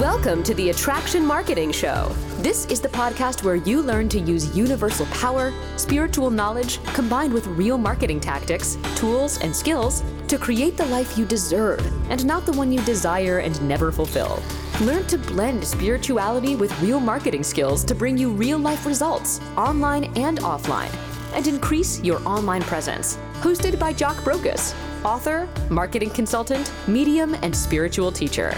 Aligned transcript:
Welcome 0.00 0.42
to 0.42 0.52
the 0.52 0.68
Attraction 0.68 1.24
Marketing 1.24 1.72
Show. 1.72 2.14
This 2.40 2.66
is 2.66 2.82
the 2.82 2.88
podcast 2.88 3.42
where 3.42 3.54
you 3.54 3.80
learn 3.80 4.10
to 4.10 4.20
use 4.20 4.54
universal 4.54 5.06
power, 5.06 5.54
spiritual 5.78 6.30
knowledge, 6.30 6.84
combined 6.92 7.32
with 7.32 7.46
real 7.46 7.78
marketing 7.78 8.20
tactics, 8.20 8.76
tools, 8.94 9.38
and 9.40 9.56
skills 9.56 10.02
to 10.28 10.36
create 10.36 10.76
the 10.76 10.84
life 10.84 11.16
you 11.16 11.24
deserve 11.24 11.80
and 12.10 12.26
not 12.26 12.44
the 12.44 12.52
one 12.52 12.70
you 12.70 12.82
desire 12.82 13.38
and 13.38 13.66
never 13.66 13.90
fulfill. 13.90 14.42
Learn 14.82 15.06
to 15.06 15.16
blend 15.16 15.64
spirituality 15.64 16.56
with 16.56 16.78
real 16.82 17.00
marketing 17.00 17.42
skills 17.42 17.82
to 17.84 17.94
bring 17.94 18.18
you 18.18 18.30
real 18.30 18.58
life 18.58 18.84
results, 18.84 19.40
online 19.56 20.04
and 20.14 20.40
offline, 20.40 20.94
and 21.32 21.46
increase 21.46 22.02
your 22.02 22.20
online 22.28 22.60
presence. 22.60 23.16
Hosted 23.40 23.78
by 23.78 23.94
Jock 23.94 24.16
Brocas, 24.16 24.74
author, 25.06 25.48
marketing 25.70 26.10
consultant, 26.10 26.70
medium, 26.86 27.34
and 27.36 27.56
spiritual 27.56 28.12
teacher. 28.12 28.54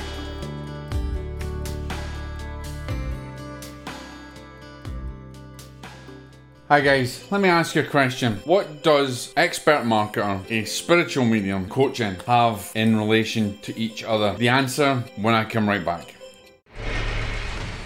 Hi 6.70 6.82
guys, 6.82 7.24
let 7.30 7.40
me 7.40 7.48
ask 7.48 7.74
you 7.74 7.80
a 7.80 7.86
question. 7.86 8.42
What 8.44 8.82
does 8.82 9.32
expert 9.38 9.84
marketer, 9.84 10.44
a 10.50 10.66
spiritual 10.66 11.24
medium, 11.24 11.66
coaching 11.66 12.16
have 12.26 12.70
in 12.74 12.94
relation 12.94 13.56
to 13.62 13.74
each 13.78 14.04
other? 14.04 14.34
The 14.34 14.50
answer 14.50 15.02
when 15.16 15.32
I 15.34 15.44
come 15.44 15.66
right 15.66 15.82
back. 15.82 16.14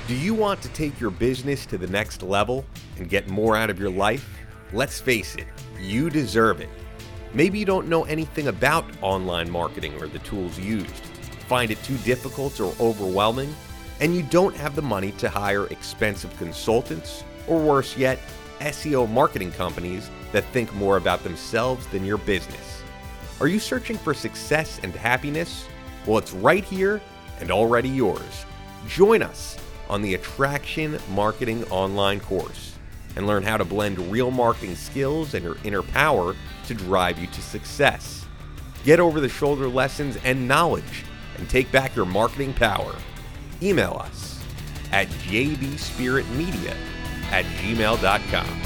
Do 0.09 0.16
you 0.16 0.34
want 0.34 0.60
to 0.62 0.68
take 0.70 0.98
your 0.98 1.12
business 1.12 1.64
to 1.66 1.78
the 1.78 1.87
next 1.87 2.24
level 2.24 2.64
and 2.96 3.09
get 3.09 3.28
more 3.28 3.56
out 3.56 3.70
of 3.70 3.78
your 3.78 3.88
life? 3.88 4.28
Let's 4.73 5.01
face 5.01 5.37
it, 5.37 5.46
you 5.80 6.10
deserve 6.10 6.60
it. 6.60 6.68
Maybe 7.34 7.60
you 7.60 7.64
don't 7.64 7.87
know 7.87 8.02
anything 8.06 8.48
about 8.48 8.84
online 9.01 9.48
marketing 9.48 9.95
or 10.02 10.09
the 10.09 10.18
tools 10.18 10.59
used, 10.59 11.06
find 11.46 11.70
it 11.70 11.80
too 11.84 11.98
difficult 11.98 12.59
or 12.59 12.74
overwhelming, 12.80 13.54
and 14.01 14.12
you 14.12 14.24
don't 14.24 14.57
have 14.57 14.74
the 14.74 14.82
money 14.82 15.12
to 15.12 15.29
hire 15.29 15.68
expensive 15.68 16.37
consultants, 16.37 17.23
or 17.46 17.60
worse 17.60 17.96
yet, 17.96 18.18
SEO 18.63 19.09
marketing 19.10 19.52
companies 19.52 20.10
that 20.32 20.45
think 20.46 20.73
more 20.74 20.96
about 20.96 21.23
themselves 21.23 21.87
than 21.88 22.05
your 22.05 22.18
business. 22.18 22.82
Are 23.41 23.49
you 23.49 23.59
searching 23.59 23.99
for 23.99 24.15
success 24.15 24.80
and 24.82 24.95
happiness? 24.95 25.66
Well, 26.07 26.19
it's 26.19 26.32
right 26.32 26.65
here 26.65 27.01
and 27.41 27.51
already 27.51 27.88
yours. 27.88 28.46
Join 28.88 29.23
us 29.23 29.57
on 29.88 30.02
the 30.02 30.15
Attraction 30.15 30.99
Marketing 31.10 31.65
Online 31.65 32.21
course 32.21 32.74
and 33.16 33.27
learn 33.27 33.43
how 33.43 33.57
to 33.57 33.65
blend 33.65 33.99
real 34.10 34.30
marketing 34.30 34.76
skills 34.76 35.35
and 35.35 35.45
your 35.45 35.57
inner 35.65 35.82
power 35.82 36.35
to 36.66 36.74
drive 36.74 37.19
you 37.19 37.26
to 37.26 37.43
success. 37.43 38.24
Get 38.85 39.01
over 39.01 39.21
the 39.21 39.29
shoulder 39.29 39.69
lessons 39.69 40.16
and 40.24 40.49
knowledge 40.49 41.04
and 41.37 41.49
take 41.49 41.71
back 41.71 41.95
your 41.95 42.07
marketing 42.07 42.54
power. 42.54 42.95
Email 43.63 44.01
us 44.04 44.41
at 44.93 45.09
jbspiritmedia 45.09 46.76
at 47.33 47.45
gmail.com. 47.47 48.63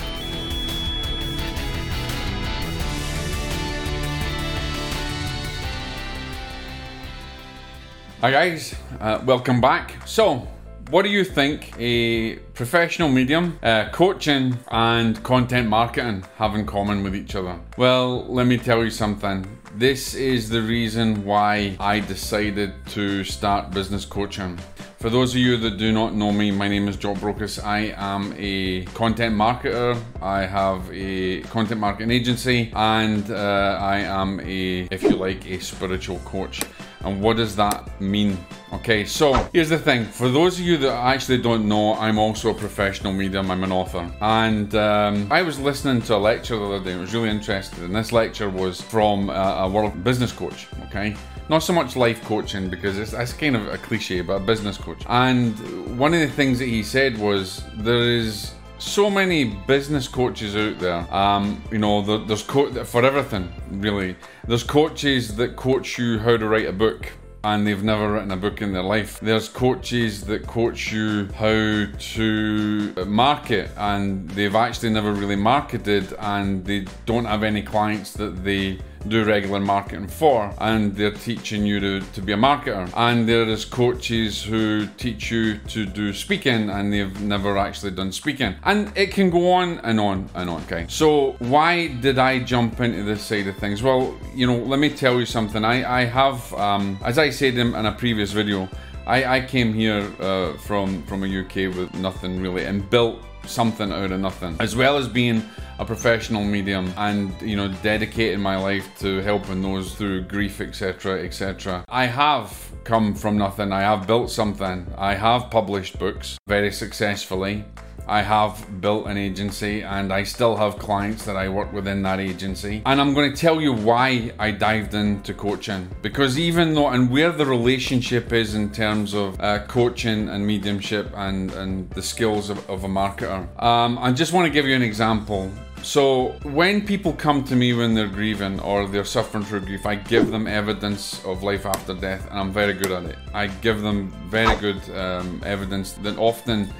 Hi 8.20 8.31
guys, 8.31 8.75
uh, 9.00 9.22
welcome 9.25 9.61
back. 9.61 9.94
So, 10.06 10.48
what 10.91 11.03
do 11.03 11.11
you 11.11 11.22
think 11.22 11.75
a 11.78 12.37
professional 12.55 13.09
medium, 13.09 13.59
uh, 13.62 13.91
coaching, 13.91 14.59
and 14.69 15.22
content 15.22 15.69
marketing 15.69 16.25
have 16.37 16.55
in 16.55 16.64
common 16.64 17.03
with 17.03 17.14
each 17.14 17.34
other? 17.34 17.59
Well, 17.77 18.27
let 18.27 18.47
me 18.47 18.56
tell 18.56 18.83
you 18.83 18.91
something. 18.91 19.55
This 19.78 20.14
is 20.14 20.48
the 20.48 20.62
reason 20.62 21.22
why 21.22 21.77
I 21.78 22.00
decided 22.00 22.72
to 22.92 23.22
start 23.24 23.72
business 23.72 24.06
coaching. 24.06 24.58
For 24.98 25.10
those 25.10 25.34
of 25.34 25.38
you 25.38 25.58
that 25.58 25.77
do 25.77 25.92
not 25.92 26.14
know 26.14 26.32
me, 26.32 26.50
my 26.50 26.66
name 26.66 26.88
is 26.88 26.96
Jock 26.96 27.19
Brocas. 27.19 27.62
I 27.62 27.92
am 27.94 28.34
a 28.38 28.87
content 28.94 29.37
marketer. 29.37 30.03
I 30.22 30.47
have 30.47 30.91
a 30.91 31.42
content 31.42 31.78
marketing 31.78 32.10
agency, 32.10 32.72
and 32.75 33.31
uh, 33.31 33.78
I 33.78 33.98
am 33.98 34.41
a, 34.41 34.88
if 34.91 35.03
you 35.03 35.10
like, 35.10 35.44
a 35.44 35.60
spiritual 35.60 36.20
coach. 36.20 36.62
And 37.06 37.22
what 37.22 37.37
does 37.37 37.55
that 37.55 38.00
mean? 38.00 38.37
Okay, 38.72 39.05
so 39.05 39.34
here's 39.53 39.69
the 39.69 39.78
thing. 39.78 40.05
For 40.05 40.28
those 40.28 40.59
of 40.59 40.67
you 40.67 40.77
that 40.78 40.93
actually 40.93 41.39
don't 41.39 41.69
know, 41.69 41.94
I'm 41.94 42.19
also 42.19 42.50
a 42.50 42.55
professional 42.55 43.12
medium. 43.12 43.49
I'm 43.49 43.62
an 43.62 43.71
author. 43.71 44.11
And 44.21 44.75
um, 44.75 45.28
I 45.31 45.43
was 45.43 45.61
listening 45.61 46.03
to 46.03 46.17
a 46.17 46.19
lecture 46.19 46.56
the 46.56 46.65
other 46.65 46.84
day. 46.84 46.94
I 46.94 46.97
was 46.99 47.15
really 47.15 47.31
interested. 47.31 47.78
And 47.84 47.94
this 47.94 48.11
lecture 48.11 48.50
was 48.50 48.81
from 48.81 49.31
a, 49.31 49.33
a 49.33 49.69
world 49.71 50.03
business 50.03 50.33
coach. 50.33 50.67
Okay. 50.87 51.15
Not 51.49 51.61
so 51.61 51.72
much 51.72 51.94
life 51.94 52.25
coaching 52.25 52.69
because 52.69 52.99
it's, 52.99 53.12
it's 53.12 53.33
kind 53.33 53.55
of 53.55 53.69
a 53.69 53.78
cliche, 53.78 54.21
but 54.21 54.34
a 54.34 54.41
business 54.41 54.77
coach. 54.77 55.03
And 55.09 55.56
one 55.97 56.12
of 56.12 56.19
the 56.19 56.28
things 56.28 56.59
that 56.59 56.67
he 56.67 56.83
said 56.83 57.17
was 57.19 57.62
there 57.77 58.03
is 58.03 58.53
so 58.78 59.10
many 59.10 59.44
business 59.44 60.09
coaches 60.09 60.54
out 60.56 60.78
there. 60.78 61.12
Um, 61.14 61.62
you 61.70 61.78
know, 61.78 62.25
there's 62.25 62.42
co- 62.42 62.84
for 62.84 63.04
everything 63.04 63.53
really. 63.70 64.16
There's 64.47 64.62
coaches 64.62 65.37
that 65.37 65.56
coach 65.56 65.98
you 65.98 66.19
how 66.19 66.37
to 66.37 66.47
write 66.47 66.66
a 66.66 66.72
book. 66.72 67.12
And 67.44 67.64
they've 67.64 67.84
never 67.84 68.12
written 68.12 68.32
a 68.32 68.37
book 68.37 68.60
in 68.60 68.72
their 68.72 68.82
life. 68.82 69.20
There's 69.20 69.48
coaches 69.48 70.22
that 70.22 70.48
coach 70.48 70.91
you 70.91 71.28
how 71.38 71.87
to 71.97 73.04
market, 73.06 73.70
and 73.76 74.28
they've 74.31 74.56
actually 74.56 74.91
never 74.91 75.12
really 75.12 75.37
marketed, 75.37 76.12
and 76.19 76.64
they 76.64 76.87
don't 77.04 77.25
have 77.25 77.44
any 77.44 77.62
clients 77.62 78.14
that 78.14 78.43
they 78.43 78.81
do 79.09 79.25
regular 79.25 79.61
marketing 79.61 80.09
for 80.09 80.53
and 80.59 80.94
they're 80.97 81.11
teaching 81.11 81.65
you 81.65 81.81
to, 81.81 82.00
to 82.00 82.21
be 82.21 82.33
a 82.33 82.37
marketer. 82.37 82.91
And 82.97 83.28
there 83.28 83.44
is 83.44 83.65
coaches 83.65 84.43
who 84.43 84.87
teach 84.99 85.31
you 85.31 85.59
to 85.59 85.87
do 85.87 86.12
speaking 86.12 86.71
and 86.71 86.93
they've 86.93 87.21
never 87.21 87.56
actually 87.59 87.93
done 87.93 88.12
speaking. 88.12 88.55
And 88.65 88.93
it 88.97 89.12
can 89.12 89.31
go 89.31 89.53
on 89.53 89.78
and 89.81 90.00
on 90.00 90.28
and 90.34 90.50
on 90.50 90.62
okay? 90.62 90.87
So 90.89 91.37
why 91.39 91.89
did 91.89 92.19
i 92.19 92.39
jump 92.39 92.81
into 92.81 93.03
this 93.03 93.22
side 93.22 93.47
of 93.47 93.56
things? 93.56 93.83
Well 93.83 94.17
you 94.34 94.47
know 94.47 94.59
let 94.59 94.78
me 94.78 94.91
tell 94.91 95.19
you 95.19 95.27
something. 95.27 95.65
I 95.65 96.03
i 96.03 96.05
have 96.05 96.53
um, 96.55 96.99
as 97.05 97.19
i 97.19 97.31
said 97.31 97.56
in, 97.59 97.75
in 97.75 97.87
a 97.87 97.93
previous 97.93 98.33
video 98.33 98.69
I, 99.06 99.37
I 99.37 99.41
came 99.41 99.73
here 99.73 100.11
uh, 100.21 100.55
from 100.55 101.03
from 101.05 101.23
a 101.23 101.41
UK 101.41 101.75
with 101.77 101.94
nothing 101.94 102.41
really 102.41 102.65
and 102.65 102.88
built 102.91 103.23
something 103.49 103.93
out 103.93 104.12
of 104.12 104.21
nothing, 104.21 104.56
as 104.61 104.77
well 104.77 104.97
as 104.97 105.09
being 105.09 105.43
a 105.78 105.84
professional 105.84 106.44
medium 106.44 106.92
and 106.97 107.32
you 107.42 107.56
know 107.56 107.69
dedicating 107.82 108.41
my 108.41 108.56
life 108.56 108.88
to 108.98 109.20
helping 109.20 109.62
those 109.62 109.94
through 109.94 110.22
grief, 110.22 110.60
etc., 110.60 111.25
etc. 111.25 111.84
I 111.88 112.06
have 112.06 112.72
come 112.84 113.14
from 113.14 113.37
nothing. 113.37 113.72
I 113.72 113.81
have 113.81 114.06
built 114.06 114.31
something. 114.31 114.87
I 114.97 115.14
have 115.14 115.50
published 115.50 115.98
books 115.98 116.38
very 116.47 116.72
successfully. 116.72 117.64
I 118.09 118.22
have 118.22 118.81
built 118.81 119.09
an 119.09 119.16
agency 119.16 119.82
and 119.82 120.12
I 120.12 120.22
still 120.22 120.56
have 120.56 120.78
clients 120.78 121.25
that 121.25 121.37
I 121.37 121.48
work 121.48 121.72
within 121.72 122.03
that 122.03 122.20
agency. 122.20 122.82
And 122.87 123.00
I'm 123.00 123.14
going 123.14 123.32
to 123.32 123.37
tell 123.37 123.60
you 123.60 123.72
why 123.72 124.32
I 124.38 124.53
dived 124.53 124.94
into 124.94 125.34
coaching. 125.34 125.91
Because 126.03 126.38
even 126.38 126.75
though, 126.75 126.88
and 126.88 127.10
where 127.10 127.32
the 127.32 127.44
relationship 127.44 128.32
is 128.32 128.54
in 128.54 128.70
terms 128.70 129.12
of 129.12 129.41
uh, 129.41 129.66
coaching 129.66 130.28
and 130.28 130.47
mediumship 130.47 131.10
and, 131.16 131.50
and 131.54 131.91
the 131.91 132.03
skills 132.03 132.48
of, 132.48 132.70
of 132.70 132.84
a 132.84 132.88
marketer, 132.88 133.48
um, 133.60 133.98
I 133.98 134.12
just 134.12 134.32
want 134.32 134.47
to 134.47 134.53
give 134.53 134.66
you 134.66 134.76
an 134.76 134.82
example. 134.82 135.50
So, 135.82 136.32
when 136.42 136.84
people 136.84 137.12
come 137.12 137.44
to 137.44 137.54
me 137.54 137.72
when 137.72 137.94
they're 137.94 138.09
grieving 138.09 138.59
or 138.60 138.88
they're 138.88 139.04
suffering 139.04 139.44
through 139.44 139.60
grief, 139.60 139.87
I 139.87 139.94
give 139.94 140.31
them 140.31 140.47
evidence 140.47 141.25
of 141.25 141.42
life 141.42 141.64
after 141.64 141.94
death, 141.94 142.28
and 142.31 142.41
I'm 142.41 142.53
very 142.53 142.72
good 142.72 142.91
at 142.91 143.04
it. 143.04 143.19
I 143.32 143.47
give 143.47 143.82
them 143.82 144.12
very 144.28 144.56
good 144.56 144.81
um, 144.97 145.41
evidence 145.44 145.92
that 145.92 146.19
often 146.19 146.72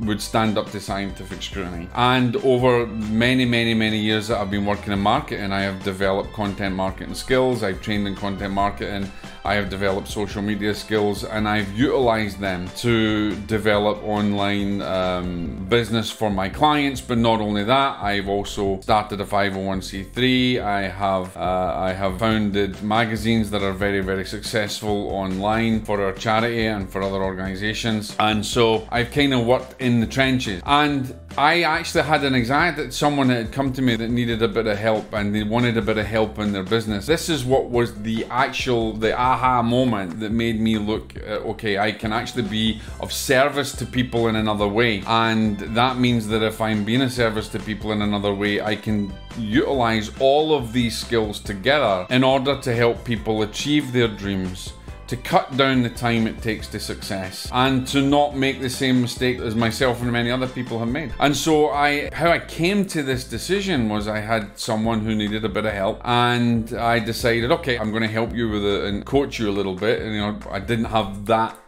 would 0.00 0.20
stand 0.20 0.56
up 0.58 0.70
to 0.70 0.80
scientific 0.80 1.42
scrutiny. 1.42 1.88
And 1.94 2.36
over 2.36 2.86
many, 2.86 3.44
many, 3.44 3.74
many 3.74 3.98
years 3.98 4.28
that 4.28 4.40
I've 4.40 4.50
been 4.50 4.66
working 4.66 4.92
in 4.92 5.00
marketing, 5.00 5.52
I 5.52 5.62
have 5.62 5.82
developed 5.82 6.32
content 6.32 6.74
marketing 6.74 7.14
skills, 7.14 7.62
I've 7.62 7.80
trained 7.82 8.06
in 8.06 8.14
content 8.14 8.54
marketing, 8.54 9.10
I 9.46 9.54
have 9.56 9.68
developed 9.68 10.08
social 10.08 10.40
media 10.40 10.74
skills, 10.74 11.22
and 11.22 11.46
I've 11.46 11.70
utilized 11.74 12.38
them 12.40 12.66
to 12.76 13.36
develop 13.42 14.02
online 14.02 14.80
um, 14.80 15.66
business 15.68 16.10
for 16.10 16.30
my 16.30 16.48
clients. 16.48 17.02
But 17.02 17.18
not 17.18 17.42
only 17.42 17.62
that, 17.64 18.02
I've 18.02 18.26
also 18.26 18.80
started 18.80 19.20
a 19.20 19.26
501c3. 19.26 20.62
I 20.62 20.88
have 20.88 21.36
uh, 21.36 21.74
I 21.76 21.92
have 21.92 22.18
founded 22.20 22.82
magazines 22.82 23.50
that 23.50 23.62
are 23.62 23.74
very, 23.74 24.00
very 24.00 24.24
successful 24.24 25.10
online 25.10 25.84
for 25.84 26.00
our 26.02 26.12
charity 26.12 26.64
and 26.64 26.88
for 26.88 27.02
other 27.02 27.22
organizations. 27.22 28.16
And 28.18 28.46
so 28.46 28.88
I've 28.90 29.10
kind 29.10 29.34
of 29.34 29.44
worked 29.44 29.63
in 29.78 30.00
the 30.00 30.06
trenches. 30.06 30.62
And 30.64 31.14
I 31.36 31.62
actually 31.62 32.04
had 32.04 32.22
an 32.24 32.34
anxiety 32.34 32.84
that 32.84 32.94
someone 32.94 33.28
had 33.28 33.52
come 33.52 33.72
to 33.72 33.82
me 33.82 33.96
that 33.96 34.08
needed 34.08 34.42
a 34.42 34.48
bit 34.48 34.66
of 34.66 34.78
help 34.78 35.12
and 35.12 35.34
they 35.34 35.42
wanted 35.42 35.76
a 35.76 35.82
bit 35.82 35.98
of 35.98 36.06
help 36.06 36.38
in 36.38 36.52
their 36.52 36.62
business. 36.62 37.06
This 37.06 37.28
is 37.28 37.44
what 37.44 37.70
was 37.70 37.94
the 38.02 38.24
actual, 38.26 38.92
the 38.92 39.18
aha 39.18 39.62
moment 39.62 40.20
that 40.20 40.30
made 40.30 40.60
me 40.60 40.78
look, 40.78 41.14
uh, 41.16 41.50
okay, 41.52 41.78
I 41.78 41.92
can 41.92 42.12
actually 42.12 42.44
be 42.44 42.80
of 43.00 43.12
service 43.12 43.72
to 43.76 43.86
people 43.86 44.28
in 44.28 44.36
another 44.36 44.68
way. 44.68 45.02
And 45.06 45.58
that 45.58 45.98
means 45.98 46.28
that 46.28 46.42
if 46.42 46.60
I'm 46.60 46.84
being 46.84 47.02
a 47.02 47.10
service 47.10 47.48
to 47.48 47.58
people 47.58 47.92
in 47.92 48.02
another 48.02 48.32
way, 48.32 48.60
I 48.60 48.76
can 48.76 49.12
utilize 49.36 50.10
all 50.20 50.54
of 50.54 50.72
these 50.72 50.96
skills 50.96 51.40
together 51.40 52.06
in 52.10 52.22
order 52.22 52.60
to 52.60 52.74
help 52.74 53.04
people 53.04 53.42
achieve 53.42 53.92
their 53.92 54.08
dreams 54.08 54.72
to 55.06 55.16
cut 55.16 55.56
down 55.56 55.82
the 55.82 55.90
time 55.90 56.26
it 56.26 56.40
takes 56.42 56.66
to 56.68 56.80
success 56.80 57.48
and 57.52 57.86
to 57.88 58.00
not 58.00 58.36
make 58.36 58.60
the 58.60 58.70
same 58.70 59.00
mistake 59.00 59.38
as 59.38 59.54
myself 59.54 60.00
and 60.02 60.10
many 60.12 60.30
other 60.30 60.48
people 60.48 60.78
have 60.78 60.88
made. 60.88 61.12
And 61.20 61.36
so 61.36 61.70
I 61.70 62.10
how 62.12 62.30
I 62.30 62.38
came 62.38 62.84
to 62.86 63.02
this 63.02 63.24
decision 63.24 63.88
was 63.88 64.08
I 64.08 64.20
had 64.20 64.58
someone 64.58 65.00
who 65.00 65.14
needed 65.14 65.44
a 65.44 65.48
bit 65.48 65.64
of 65.66 65.72
help 65.72 66.00
and 66.04 66.72
I 66.74 66.98
decided, 66.98 67.50
okay, 67.52 67.78
I'm 67.78 67.90
going 67.90 68.02
to 68.02 68.08
help 68.08 68.34
you 68.34 68.48
with 68.48 68.64
it 68.64 68.84
and 68.84 69.04
coach 69.04 69.38
you 69.38 69.50
a 69.50 69.52
little 69.52 69.74
bit. 69.74 70.00
And 70.02 70.14
you 70.14 70.20
know, 70.20 70.38
I 70.50 70.60
didn't 70.60 70.86
have 70.86 71.26
that 71.26 71.58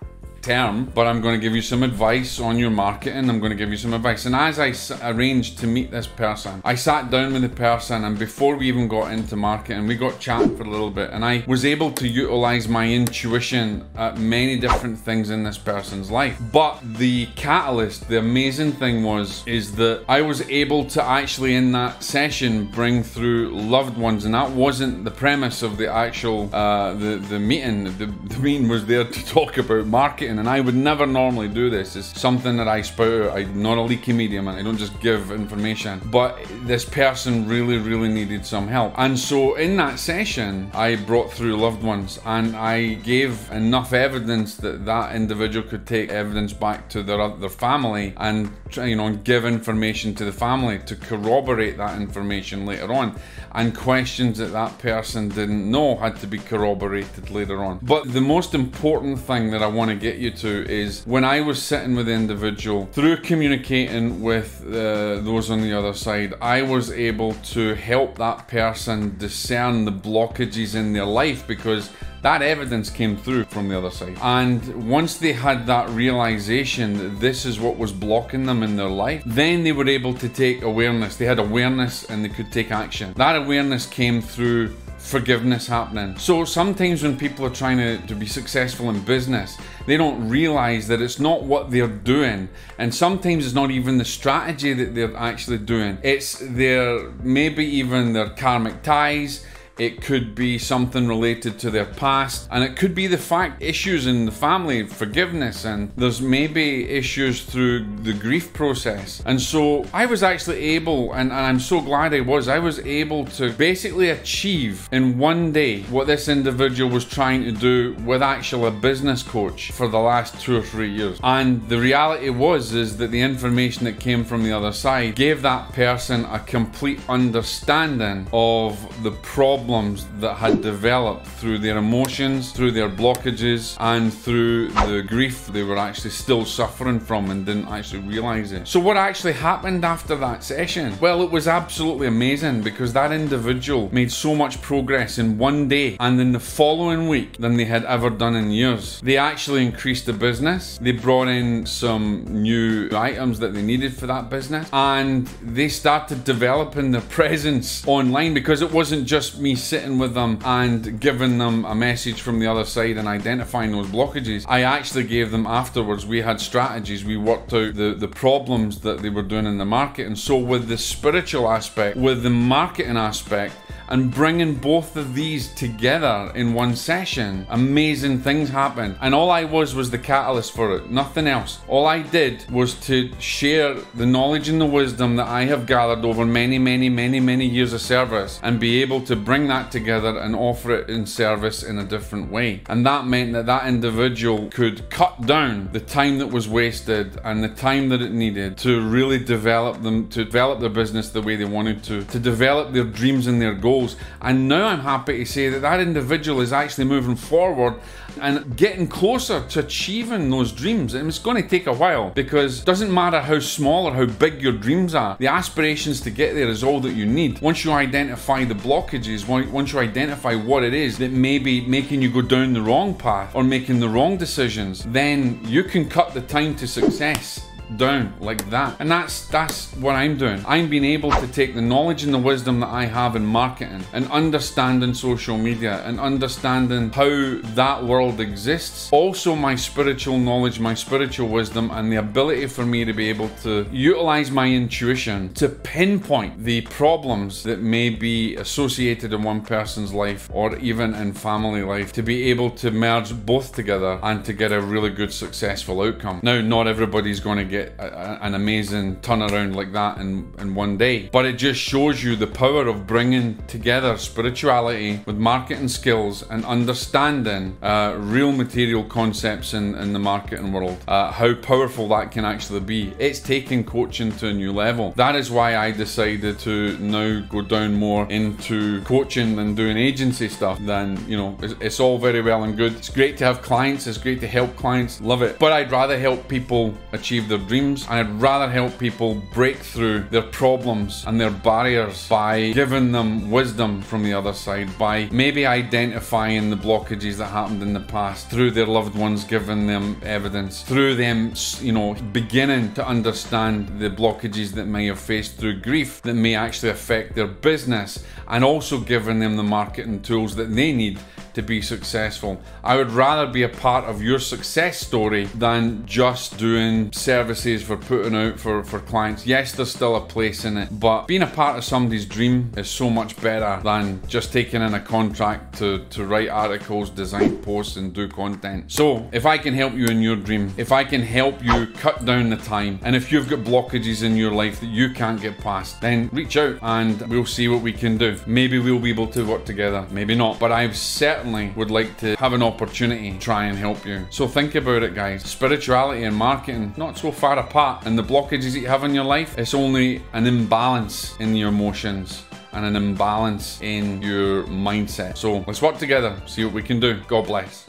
term, 0.46 0.84
but 0.94 1.08
I'm 1.08 1.20
going 1.20 1.34
to 1.34 1.40
give 1.40 1.56
you 1.56 1.62
some 1.62 1.82
advice 1.82 2.38
on 2.38 2.56
your 2.56 2.70
marketing. 2.70 3.28
I'm 3.28 3.40
going 3.40 3.50
to 3.50 3.56
give 3.56 3.70
you 3.70 3.76
some 3.76 3.92
advice. 3.92 4.26
And 4.26 4.34
as 4.34 4.58
I 4.60 4.68
s- 4.68 4.92
arranged 5.02 5.58
to 5.58 5.66
meet 5.66 5.90
this 5.90 6.06
person, 6.06 6.62
I 6.64 6.76
sat 6.76 7.10
down 7.10 7.32
with 7.32 7.42
the 7.42 7.48
person, 7.48 8.04
and 8.04 8.16
before 8.16 8.54
we 8.56 8.68
even 8.68 8.86
got 8.86 9.12
into 9.12 9.34
marketing, 9.34 9.88
we 9.88 9.96
got 9.96 10.20
chatting 10.20 10.56
for 10.56 10.62
a 10.62 10.70
little 10.70 10.90
bit, 10.90 11.10
and 11.10 11.24
I 11.24 11.42
was 11.48 11.64
able 11.64 11.90
to 11.92 12.06
utilize 12.06 12.68
my 12.68 12.86
intuition 12.88 13.84
at 13.96 14.18
many 14.18 14.56
different 14.56 14.98
things 14.98 15.30
in 15.30 15.42
this 15.42 15.58
person's 15.58 16.10
life. 16.10 16.38
But 16.52 16.78
the 16.98 17.26
catalyst, 17.34 18.08
the 18.08 18.18
amazing 18.20 18.72
thing 18.72 19.02
was, 19.02 19.42
is 19.46 19.74
that 19.76 20.04
I 20.08 20.22
was 20.22 20.42
able 20.48 20.84
to 20.96 21.02
actually 21.02 21.56
in 21.56 21.72
that 21.72 22.04
session 22.04 22.66
bring 22.66 23.02
through 23.02 23.50
loved 23.50 23.98
ones, 23.98 24.24
and 24.24 24.34
that 24.34 24.50
wasn't 24.50 25.04
the 25.04 25.10
premise 25.10 25.62
of 25.62 25.76
the 25.76 25.92
actual 25.92 26.54
uh, 26.54 26.94
the 26.94 27.16
the 27.16 27.40
meeting. 27.40 27.84
The, 27.98 28.06
the 28.06 28.38
meeting 28.38 28.68
was 28.68 28.86
there 28.86 29.04
to 29.04 29.26
talk 29.36 29.58
about 29.58 29.86
marketing 29.86 30.35
and 30.38 30.48
I 30.48 30.60
would 30.60 30.74
never 30.74 31.06
normally 31.06 31.48
do 31.48 31.70
this. 31.70 31.96
It's 31.96 32.18
something 32.20 32.56
that 32.56 32.68
I 32.68 32.82
spout 32.82 33.22
out. 33.22 33.36
I'm 33.36 33.62
not 33.62 33.78
a 33.78 33.82
leaky 33.82 34.12
medium 34.12 34.48
and 34.48 34.58
I 34.58 34.62
don't 34.62 34.76
just 34.76 34.98
give 35.00 35.30
information. 35.30 36.00
But 36.06 36.38
this 36.62 36.84
person 36.84 37.48
really, 37.48 37.78
really 37.78 38.08
needed 38.08 38.44
some 38.44 38.68
help. 38.68 38.94
And 38.96 39.18
so 39.18 39.54
in 39.54 39.76
that 39.76 39.98
session, 39.98 40.70
I 40.74 40.96
brought 40.96 41.32
through 41.32 41.56
loved 41.56 41.82
ones 41.82 42.18
and 42.24 42.56
I 42.56 42.94
gave 42.94 43.50
enough 43.50 43.92
evidence 43.92 44.56
that 44.56 44.84
that 44.84 45.14
individual 45.14 45.68
could 45.68 45.86
take 45.86 46.10
evidence 46.10 46.52
back 46.52 46.88
to 46.90 47.02
their, 47.02 47.28
their 47.36 47.48
family 47.48 48.14
and 48.16 48.50
you 48.72 48.96
know 48.96 49.14
give 49.14 49.44
information 49.44 50.14
to 50.14 50.24
the 50.24 50.32
family 50.32 50.78
to 50.80 50.96
corroborate 50.96 51.76
that 51.76 52.00
information 52.00 52.66
later 52.66 52.92
on 52.92 53.18
and 53.52 53.76
questions 53.76 54.38
that 54.38 54.52
that 54.52 54.76
person 54.78 55.28
didn't 55.28 55.70
know 55.70 55.96
had 55.96 56.16
to 56.16 56.26
be 56.26 56.38
corroborated 56.38 57.30
later 57.30 57.62
on 57.62 57.78
but 57.82 58.12
the 58.12 58.20
most 58.20 58.54
important 58.54 59.18
thing 59.18 59.50
that 59.50 59.62
i 59.62 59.66
want 59.66 59.90
to 59.90 59.96
get 59.96 60.16
you 60.16 60.25
to 60.30 60.68
is 60.70 61.04
when 61.06 61.24
i 61.24 61.40
was 61.40 61.62
sitting 61.62 61.94
with 61.94 62.06
the 62.06 62.12
individual 62.12 62.86
through 62.92 63.16
communicating 63.16 64.22
with 64.22 64.64
uh, 64.68 65.20
those 65.20 65.50
on 65.50 65.60
the 65.60 65.72
other 65.72 65.92
side 65.92 66.34
i 66.40 66.62
was 66.62 66.90
able 66.90 67.34
to 67.34 67.74
help 67.74 68.16
that 68.16 68.46
person 68.48 69.16
discern 69.18 69.84
the 69.84 69.92
blockages 69.92 70.74
in 70.74 70.92
their 70.92 71.04
life 71.04 71.46
because 71.46 71.90
that 72.26 72.42
evidence 72.42 72.90
came 72.90 73.16
through 73.16 73.44
from 73.44 73.68
the 73.68 73.78
other 73.78 73.92
side. 73.92 74.18
And 74.20 74.88
once 74.90 75.16
they 75.16 75.32
had 75.32 75.64
that 75.66 75.88
realization 75.90 76.98
that 76.98 77.20
this 77.20 77.44
is 77.44 77.60
what 77.60 77.78
was 77.78 77.92
blocking 77.92 78.46
them 78.46 78.64
in 78.64 78.74
their 78.74 78.88
life, 78.88 79.22
then 79.24 79.62
they 79.62 79.70
were 79.70 79.86
able 79.88 80.12
to 80.14 80.28
take 80.28 80.62
awareness. 80.62 81.16
They 81.16 81.26
had 81.26 81.38
awareness 81.38 82.04
and 82.10 82.24
they 82.24 82.28
could 82.28 82.50
take 82.50 82.72
action. 82.72 83.12
That 83.14 83.36
awareness 83.36 83.86
came 83.86 84.20
through 84.20 84.74
forgiveness 85.06 85.68
happening. 85.68 86.18
So 86.18 86.44
sometimes 86.44 87.02
when 87.02 87.16
people 87.16 87.46
are 87.46 87.50
trying 87.50 87.78
to, 87.78 87.98
to 88.08 88.14
be 88.14 88.26
successful 88.26 88.90
in 88.90 89.00
business, 89.02 89.56
they 89.86 89.96
don't 89.96 90.28
realize 90.28 90.88
that 90.88 91.00
it's 91.00 91.20
not 91.20 91.44
what 91.44 91.70
they're 91.70 91.86
doing. 91.86 92.48
And 92.76 92.92
sometimes 92.92 93.46
it's 93.46 93.54
not 93.54 93.70
even 93.70 93.98
the 93.98 94.04
strategy 94.04 94.72
that 94.72 94.96
they're 94.96 95.16
actually 95.16 95.58
doing. 95.58 95.98
It's 96.02 96.40
their 96.40 97.10
maybe 97.22 97.64
even 97.64 98.14
their 98.14 98.30
karmic 98.30 98.82
ties 98.82 99.46
it 99.78 100.00
could 100.00 100.34
be 100.34 100.58
something 100.58 101.06
related 101.06 101.58
to 101.58 101.70
their 101.70 101.84
past, 101.84 102.48
and 102.50 102.64
it 102.64 102.76
could 102.76 102.94
be 102.94 103.06
the 103.06 103.18
fact 103.18 103.62
issues 103.62 104.06
in 104.06 104.24
the 104.24 104.32
family, 104.32 104.86
forgiveness, 104.86 105.64
and 105.64 105.92
there's 105.96 106.22
maybe 106.22 106.88
issues 106.88 107.42
through 107.42 107.84
the 108.02 108.12
grief 108.12 108.52
process. 108.52 109.22
And 109.26 109.40
so 109.40 109.84
I 109.92 110.06
was 110.06 110.22
actually 110.22 110.60
able, 110.76 111.12
and, 111.12 111.30
and 111.30 111.40
I'm 111.40 111.60
so 111.60 111.80
glad 111.80 112.14
I 112.14 112.20
was, 112.20 112.48
I 112.48 112.58
was 112.58 112.78
able 112.80 113.26
to 113.26 113.52
basically 113.52 114.10
achieve 114.10 114.88
in 114.92 115.18
one 115.18 115.52
day 115.52 115.82
what 115.82 116.06
this 116.06 116.28
individual 116.28 116.90
was 116.90 117.04
trying 117.04 117.42
to 117.44 117.52
do 117.52 117.94
with 118.04 118.22
actually 118.22 118.68
a 118.68 118.70
business 118.70 119.22
coach 119.22 119.72
for 119.72 119.88
the 119.88 119.98
last 119.98 120.40
two 120.40 120.56
or 120.56 120.62
three 120.62 120.90
years. 120.90 121.20
And 121.22 121.68
the 121.68 121.78
reality 121.78 122.30
was 122.30 122.72
is 122.72 122.96
that 122.96 123.10
the 123.10 123.20
information 123.20 123.84
that 123.84 124.00
came 124.00 124.24
from 124.24 124.42
the 124.42 124.52
other 124.52 124.72
side 124.72 125.16
gave 125.16 125.42
that 125.42 125.72
person 125.72 126.24
a 126.26 126.38
complete 126.38 127.00
understanding 127.08 128.26
of 128.32 129.02
the 129.02 129.10
problem 129.10 129.65
problems 129.66 130.06
that 130.20 130.34
had 130.36 130.62
developed 130.62 131.26
through 131.26 131.58
their 131.58 131.78
emotions, 131.78 132.52
through 132.52 132.70
their 132.70 132.88
blockages, 132.88 133.76
and 133.80 134.14
through 134.14 134.68
the 134.68 135.02
grief 135.02 135.48
they 135.48 135.64
were 135.64 135.76
actually 135.76 136.10
still 136.10 136.44
suffering 136.44 137.00
from 137.00 137.30
and 137.32 137.44
didn't 137.44 137.66
actually 137.66 138.00
realize 138.02 138.52
it. 138.52 138.68
So, 138.68 138.78
what 138.78 138.96
actually 138.96 139.32
happened 139.32 139.84
after 139.84 140.14
that 140.16 140.44
session? 140.44 140.96
Well, 141.00 141.20
it 141.22 141.30
was 141.32 141.48
absolutely 141.48 142.06
amazing 142.06 142.62
because 142.62 142.92
that 142.92 143.10
individual 143.10 143.92
made 143.92 144.12
so 144.12 144.36
much 144.36 144.62
progress 144.62 145.18
in 145.18 145.36
one 145.36 145.66
day 145.68 145.96
and 145.98 146.20
in 146.20 146.30
the 146.30 146.44
following 146.58 147.08
week 147.08 147.38
than 147.38 147.56
they 147.56 147.64
had 147.64 147.84
ever 147.86 148.08
done 148.08 148.36
in 148.36 148.52
years. 148.52 149.00
They 149.00 149.16
actually 149.16 149.66
increased 149.66 150.06
the 150.06 150.12
business, 150.12 150.78
they 150.80 150.92
brought 150.92 151.26
in 151.26 151.66
some 151.66 152.24
new 152.30 152.88
items 152.92 153.40
that 153.40 153.52
they 153.52 153.62
needed 153.62 153.94
for 153.94 154.06
that 154.06 154.30
business, 154.30 154.68
and 154.72 155.26
they 155.42 155.68
started 155.68 156.22
developing 156.22 156.92
their 156.92 157.00
presence 157.18 157.84
online 157.88 158.32
because 158.32 158.62
it 158.62 158.70
wasn't 158.70 159.06
just 159.06 159.40
me 159.40 159.55
sitting 159.56 159.98
with 159.98 160.14
them 160.14 160.38
and 160.44 161.00
giving 161.00 161.38
them 161.38 161.64
a 161.64 161.74
message 161.74 162.20
from 162.20 162.38
the 162.38 162.46
other 162.46 162.64
side 162.64 162.96
and 162.96 163.08
identifying 163.08 163.72
those 163.72 163.88
blockages. 163.88 164.44
I 164.48 164.62
actually 164.62 165.04
gave 165.04 165.30
them 165.30 165.46
afterwards. 165.46 166.06
We 166.06 166.22
had 166.22 166.40
strategies. 166.40 167.04
We 167.04 167.16
worked 167.16 167.52
out 167.52 167.74
the, 167.74 167.94
the 167.94 168.08
problems 168.08 168.80
that 168.80 169.02
they 169.02 169.10
were 169.10 169.22
doing 169.22 169.46
in 169.46 169.58
the 169.58 169.64
market. 169.64 170.06
And 170.06 170.18
so, 170.18 170.36
with 170.36 170.68
the 170.68 170.78
spiritual 170.78 171.50
aspect, 171.50 171.96
with 171.96 172.22
the 172.22 172.30
marketing 172.30 172.96
aspect, 172.96 173.54
and 173.88 174.10
bringing 174.10 174.54
both 174.54 174.96
of 174.96 175.14
these 175.14 175.52
together 175.54 176.32
in 176.34 176.54
one 176.54 176.76
session, 176.76 177.46
amazing 177.50 178.20
things 178.20 178.48
happened. 178.48 178.96
And 179.00 179.14
all 179.14 179.30
I 179.30 179.44
was 179.44 179.74
was 179.74 179.90
the 179.90 179.98
catalyst 179.98 180.52
for 180.52 180.76
it, 180.76 180.90
nothing 180.90 181.26
else. 181.26 181.60
All 181.68 181.86
I 181.86 182.02
did 182.02 182.50
was 182.50 182.74
to 182.86 183.10
share 183.20 183.74
the 183.94 184.06
knowledge 184.06 184.48
and 184.48 184.60
the 184.60 184.66
wisdom 184.66 185.16
that 185.16 185.28
I 185.28 185.44
have 185.44 185.66
gathered 185.66 186.04
over 186.04 186.24
many, 186.24 186.58
many, 186.58 186.88
many, 186.88 187.20
many 187.20 187.46
years 187.46 187.72
of 187.72 187.80
service 187.80 188.40
and 188.42 188.60
be 188.60 188.82
able 188.82 189.00
to 189.02 189.16
bring 189.16 189.46
that 189.48 189.70
together 189.70 190.18
and 190.18 190.34
offer 190.34 190.72
it 190.72 190.90
in 190.90 191.06
service 191.06 191.62
in 191.62 191.78
a 191.78 191.84
different 191.84 192.30
way. 192.30 192.62
And 192.68 192.84
that 192.86 193.06
meant 193.06 193.32
that 193.34 193.46
that 193.46 193.66
individual 193.66 194.48
could 194.50 194.90
cut 194.90 195.26
down 195.26 195.70
the 195.72 195.80
time 195.80 196.18
that 196.18 196.28
was 196.28 196.48
wasted 196.48 197.18
and 197.24 197.42
the 197.42 197.48
time 197.48 197.88
that 197.90 198.02
it 198.02 198.12
needed 198.12 198.56
to 198.58 198.80
really 198.80 199.18
develop 199.18 199.82
them, 199.82 200.08
to 200.10 200.24
develop 200.24 200.60
their 200.60 200.70
business 200.70 201.10
the 201.10 201.22
way 201.22 201.36
they 201.36 201.44
wanted 201.44 201.82
to, 201.84 202.04
to 202.04 202.18
develop 202.18 202.72
their 202.72 202.84
dreams 202.84 203.26
and 203.26 203.40
their 203.40 203.54
goals 203.54 203.75
goals. 203.76 203.96
And 204.20 204.48
now 204.48 204.66
I'm 204.68 204.80
happy 204.80 205.18
to 205.18 205.26
say 205.26 205.48
that 205.48 205.60
that 205.60 205.80
individual 205.80 206.40
is 206.40 206.52
actually 206.52 206.84
moving 206.84 207.16
forward 207.16 207.74
and 208.20 208.56
getting 208.56 208.88
closer 208.88 209.46
to 209.46 209.60
achieving 209.60 210.30
those 210.30 210.52
dreams. 210.52 210.94
And 210.94 211.08
it's 211.08 211.18
going 211.18 211.42
to 211.42 211.48
take 211.48 211.66
a 211.66 211.72
while 211.72 212.10
because 212.10 212.60
it 212.60 212.64
doesn't 212.64 212.92
matter 212.92 213.20
how 213.20 213.38
small 213.40 213.86
or 213.86 213.92
how 213.92 214.06
big 214.06 214.40
your 214.40 214.52
dreams 214.52 214.94
are, 214.94 215.16
the 215.18 215.26
aspirations 215.26 216.00
to 216.02 216.10
get 216.10 216.34
there 216.34 216.48
is 216.48 216.64
all 216.64 216.80
that 216.80 216.94
you 216.94 217.04
need. 217.04 217.40
Once 217.42 217.64
you 217.64 217.72
identify 217.72 218.44
the 218.44 218.54
blockages, 218.54 219.28
once 219.28 219.72
you 219.72 219.78
identify 219.78 220.34
what 220.34 220.62
it 220.62 220.72
is 220.72 220.98
that 220.98 221.10
may 221.10 221.38
be 221.38 221.60
making 221.66 222.00
you 222.00 222.10
go 222.10 222.22
down 222.22 222.54
the 222.54 222.62
wrong 222.62 222.94
path 222.94 223.34
or 223.34 223.44
making 223.44 223.80
the 223.80 223.88
wrong 223.88 224.16
decisions, 224.16 224.84
then 224.84 225.38
you 225.44 225.62
can 225.62 225.88
cut 225.88 226.14
the 226.14 226.22
time 226.22 226.54
to 226.56 226.66
success 226.66 227.46
down 227.76 228.14
like 228.20 228.48
that. 228.50 228.76
And 228.78 228.90
that's 228.90 229.26
that's 229.28 229.72
what 229.74 229.94
I'm 229.94 230.16
doing. 230.16 230.42
I'm 230.46 230.68
being 230.68 230.84
able 230.84 231.10
to 231.10 231.26
take 231.28 231.54
the 231.54 231.60
knowledge 231.60 232.04
and 232.04 232.14
the 232.14 232.18
wisdom 232.18 232.60
that 232.60 232.68
I 232.68 232.86
have 232.86 233.16
in 233.16 233.26
marketing 233.26 233.84
and 233.92 234.10
understanding 234.10 234.94
social 234.94 235.36
media 235.36 235.82
and 235.84 235.98
understanding 235.98 236.90
how 236.90 237.40
that 237.54 237.84
world 237.84 238.20
exists. 238.20 238.88
Also 238.92 239.34
my 239.34 239.56
spiritual 239.56 240.18
knowledge, 240.18 240.60
my 240.60 240.74
spiritual 240.74 241.28
wisdom 241.28 241.70
and 241.70 241.92
the 241.92 241.96
ability 241.96 242.46
for 242.46 242.64
me 242.64 242.84
to 242.84 242.92
be 242.92 243.08
able 243.08 243.28
to 243.42 243.66
utilize 243.72 244.30
my 244.30 244.48
intuition 244.48 245.32
to 245.34 245.48
pinpoint 245.48 246.44
the 246.44 246.60
problems 246.62 247.42
that 247.42 247.60
may 247.60 247.90
be 247.90 248.36
associated 248.36 249.12
in 249.12 249.22
one 249.22 249.40
person's 249.40 249.92
life 249.92 250.28
or 250.32 250.56
even 250.58 250.94
in 250.94 251.12
family 251.12 251.62
life 251.62 251.92
to 251.92 252.02
be 252.02 252.30
able 252.30 252.50
to 252.50 252.70
merge 252.70 253.14
both 253.26 253.54
together 253.54 253.98
and 254.02 254.24
to 254.24 254.32
get 254.32 254.52
a 254.52 254.60
really 254.60 254.90
good 254.90 255.12
successful 255.12 255.80
outcome. 255.82 256.20
Now 256.22 256.40
not 256.40 256.66
everybody's 256.66 257.20
going 257.20 257.38
to 257.38 257.44
get 257.44 257.55
get 257.56 257.74
a, 257.78 257.86
a, 257.86 258.18
an 258.26 258.34
amazing 258.34 258.96
turnaround 258.96 259.54
like 259.54 259.72
that 259.72 259.98
in, 259.98 260.32
in 260.38 260.54
one 260.54 260.76
day. 260.76 261.08
But 261.12 261.24
it 261.26 261.34
just 261.34 261.60
shows 261.60 262.02
you 262.04 262.16
the 262.16 262.26
power 262.26 262.66
of 262.66 262.86
bringing 262.86 263.36
together 263.46 263.96
spirituality 263.96 265.00
with 265.06 265.16
marketing 265.16 265.68
skills 265.68 266.22
and 266.30 266.44
understanding 266.44 267.56
uh, 267.62 267.96
real 267.98 268.32
material 268.32 268.84
concepts 268.84 269.54
in, 269.54 269.74
in 269.76 269.92
the 269.92 269.98
marketing 269.98 270.52
world. 270.52 270.78
Uh, 270.88 271.10
how 271.10 271.34
powerful 271.34 271.88
that 271.88 272.10
can 272.10 272.24
actually 272.24 272.60
be. 272.60 272.92
It's 272.98 273.20
taking 273.20 273.64
coaching 273.64 274.12
to 274.18 274.28
a 274.28 274.32
new 274.32 274.52
level. 274.52 274.92
That 274.96 275.16
is 275.16 275.30
why 275.30 275.56
I 275.56 275.70
decided 275.70 276.38
to 276.40 276.76
now 276.78 277.20
go 277.28 277.42
down 277.42 277.74
more 277.74 278.06
into 278.10 278.82
coaching 278.82 279.36
than 279.36 279.54
doing 279.54 279.76
agency 279.76 280.28
stuff 280.28 280.58
Then, 280.60 281.02
you 281.08 281.16
know, 281.16 281.36
it's, 281.42 281.54
it's 281.60 281.80
all 281.80 281.98
very 281.98 282.22
well 282.22 282.44
and 282.44 282.56
good. 282.56 282.74
It's 282.76 282.88
great 282.88 283.16
to 283.18 283.24
have 283.24 283.42
clients, 283.42 283.86
it's 283.86 283.98
great 283.98 284.20
to 284.20 284.26
help 284.26 284.56
clients, 284.56 285.00
love 285.00 285.22
it. 285.22 285.38
But 285.38 285.52
I'd 285.52 285.70
rather 285.70 285.98
help 285.98 286.28
people 286.28 286.74
achieve 286.92 287.28
their 287.28 287.38
dreams. 287.46 287.86
And 287.88 287.94
I'd 287.94 288.20
rather 288.20 288.50
help 288.50 288.78
people 288.78 289.14
break 289.32 289.56
through 289.56 290.00
their 290.10 290.22
problems 290.22 291.04
and 291.06 291.20
their 291.20 291.30
barriers 291.30 292.08
by 292.08 292.52
giving 292.52 292.92
them 292.92 293.30
wisdom 293.30 293.82
from 293.82 294.02
the 294.02 294.12
other 294.12 294.32
side, 294.32 294.76
by 294.78 295.08
maybe 295.12 295.46
identifying 295.46 296.50
the 296.50 296.56
blockages 296.56 297.16
that 297.16 297.26
happened 297.26 297.62
in 297.62 297.72
the 297.72 297.80
past 297.80 298.30
through 298.30 298.50
their 298.50 298.66
loved 298.66 298.96
ones 298.96 299.24
giving 299.24 299.66
them 299.66 300.00
evidence, 300.02 300.62
through 300.62 300.94
them, 300.94 301.32
you 301.60 301.72
know, 301.72 301.94
beginning 302.12 302.72
to 302.74 302.86
understand 302.86 303.80
the 303.80 303.90
blockages 303.90 304.52
that 304.52 304.66
may 304.66 304.86
have 304.86 304.98
faced 304.98 305.36
through 305.36 305.60
grief 305.60 306.02
that 306.02 306.14
may 306.14 306.34
actually 306.34 306.70
affect 306.70 307.14
their 307.14 307.26
business, 307.26 308.04
and 308.28 308.44
also 308.44 308.78
giving 308.78 309.18
them 309.18 309.36
the 309.36 309.42
marketing 309.42 310.00
tools 310.02 310.34
that 310.36 310.54
they 310.54 310.72
need 310.72 310.98
to 311.36 311.42
be 311.42 311.60
successful. 311.60 312.40
I 312.64 312.76
would 312.76 312.90
rather 312.90 313.30
be 313.30 313.42
a 313.42 313.48
part 313.48 313.84
of 313.84 314.02
your 314.02 314.18
success 314.18 314.80
story 314.80 315.26
than 315.26 315.84
just 315.84 316.38
doing 316.38 316.90
services 316.92 317.62
for 317.62 317.76
putting 317.76 318.14
out 318.14 318.40
for, 318.40 318.64
for 318.64 318.80
clients. 318.80 319.26
Yes, 319.26 319.52
there's 319.52 319.70
still 319.70 319.96
a 319.96 320.00
place 320.00 320.46
in 320.46 320.56
it, 320.56 320.80
but 320.80 321.06
being 321.06 321.22
a 321.22 321.26
part 321.26 321.58
of 321.58 321.64
somebody's 321.64 322.06
dream 322.06 322.50
is 322.56 322.70
so 322.70 322.88
much 322.88 323.20
better 323.20 323.60
than 323.62 324.00
just 324.08 324.32
taking 324.32 324.62
in 324.62 324.72
a 324.72 324.80
contract 324.80 325.58
to, 325.58 325.84
to 325.90 326.06
write 326.06 326.30
articles, 326.30 326.88
design 326.88 327.36
posts, 327.42 327.76
and 327.76 327.92
do 327.92 328.08
content. 328.08 328.72
So, 328.72 329.06
if 329.12 329.26
I 329.26 329.36
can 329.36 329.52
help 329.52 329.74
you 329.74 329.88
in 329.88 330.00
your 330.00 330.16
dream, 330.16 330.54
if 330.56 330.72
I 330.72 330.84
can 330.84 331.02
help 331.02 331.44
you 331.44 331.66
cut 331.66 332.06
down 332.06 332.30
the 332.30 332.36
time, 332.36 332.80
and 332.82 332.96
if 332.96 333.12
you've 333.12 333.28
got 333.28 333.40
blockages 333.40 334.02
in 334.02 334.16
your 334.16 334.32
life 334.32 334.58
that 334.60 334.70
you 334.70 334.88
can't 334.88 335.20
get 335.20 335.36
past, 335.38 335.82
then 335.82 336.08
reach 336.14 336.38
out 336.38 336.56
and 336.62 336.98
we'll 337.10 337.26
see 337.26 337.46
what 337.46 337.60
we 337.60 337.74
can 337.74 337.98
do. 337.98 338.18
Maybe 338.26 338.58
we'll 338.58 338.78
be 338.78 338.88
able 338.88 339.08
to 339.08 339.26
work 339.26 339.44
together, 339.44 339.86
maybe 339.90 340.14
not, 340.14 340.38
but 340.40 340.50
I've 340.50 340.76
certainly 340.76 341.25
certainly 341.26 341.52
would 341.56 341.72
like 341.72 341.96
to 341.96 342.14
have 342.16 342.32
an 342.32 342.42
opportunity 342.42 343.10
to 343.10 343.18
try 343.18 343.46
and 343.46 343.58
help 343.58 343.84
you. 343.84 344.06
So 344.10 344.28
think 344.28 344.54
about 344.54 344.84
it, 344.84 344.94
guys. 344.94 345.24
Spirituality 345.24 346.04
and 346.04 346.14
marketing, 346.14 346.72
not 346.76 346.96
so 346.96 347.10
far 347.10 347.36
apart. 347.36 347.84
And 347.84 347.98
the 347.98 348.04
blockages 348.04 348.52
that 348.52 348.60
you 348.60 348.68
have 348.68 348.84
in 348.84 348.94
your 348.94 349.04
life, 349.04 349.36
it's 349.36 349.52
only 349.52 350.02
an 350.12 350.24
imbalance 350.26 351.16
in 351.18 351.34
your 351.34 351.48
emotions 351.48 352.22
and 352.52 352.64
an 352.64 352.76
imbalance 352.76 353.60
in 353.60 354.00
your 354.02 354.44
mindset. 354.44 355.16
So 355.16 355.42
let's 355.48 355.60
work 355.60 355.78
together, 355.78 356.14
see 356.26 356.44
what 356.44 356.54
we 356.54 356.62
can 356.62 356.78
do. 356.78 357.00
God 357.08 357.26
bless. 357.26 357.68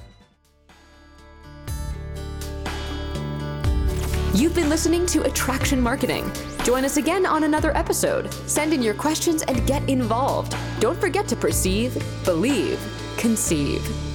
You've 4.37 4.53
been 4.53 4.69
listening 4.69 5.07
to 5.07 5.23
Attraction 5.23 5.81
Marketing. 5.81 6.31
Join 6.63 6.85
us 6.85 6.97
again 6.97 7.25
on 7.25 7.43
another 7.43 7.75
episode. 7.75 8.31
Send 8.45 8.71
in 8.71 8.83
your 8.83 8.93
questions 8.93 9.41
and 9.41 9.65
get 9.65 9.89
involved. 9.89 10.55
Don't 10.79 10.99
forget 10.99 11.27
to 11.29 11.35
perceive, 11.35 11.97
believe, 12.23 12.79
conceive. 13.17 14.06